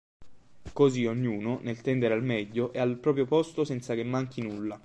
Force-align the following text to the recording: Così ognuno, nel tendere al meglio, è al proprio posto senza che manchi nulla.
Così 0.73 1.05
ognuno, 1.05 1.59
nel 1.61 1.81
tendere 1.81 2.15
al 2.15 2.23
meglio, 2.23 2.73
è 2.73 2.79
al 2.79 2.97
proprio 2.97 3.25
posto 3.27 3.63
senza 3.63 3.93
che 3.93 4.03
manchi 4.03 4.41
nulla. 4.41 4.79